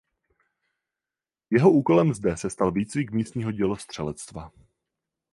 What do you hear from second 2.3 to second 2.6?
se